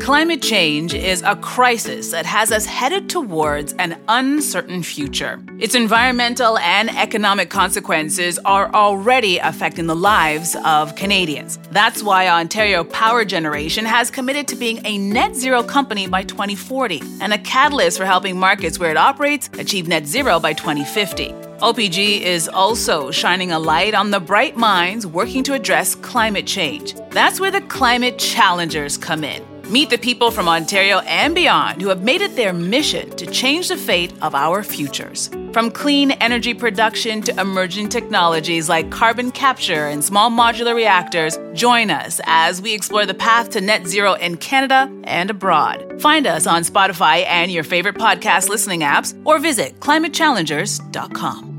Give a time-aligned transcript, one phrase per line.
[0.00, 5.42] Climate change is a crisis that has us headed towards an uncertain future.
[5.58, 11.58] Its environmental and economic consequences are already affecting the lives of Canadians.
[11.72, 17.02] That's why Ontario Power Generation has committed to being a net zero company by 2040
[17.20, 21.32] and a catalyst for helping markets where it operates achieve net zero by 2050.
[21.58, 26.94] OPG is also shining a light on the bright minds working to address climate change.
[27.10, 29.57] That's where the climate challengers come in.
[29.68, 33.68] Meet the people from Ontario and beyond who have made it their mission to change
[33.68, 35.28] the fate of our futures.
[35.52, 41.90] From clean energy production to emerging technologies like carbon capture and small modular reactors, join
[41.90, 46.00] us as we explore the path to net zero in Canada and abroad.
[46.00, 51.57] Find us on Spotify and your favorite podcast listening apps or visit climatechallengers.com.